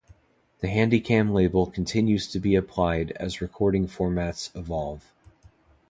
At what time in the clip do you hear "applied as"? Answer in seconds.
2.55-3.39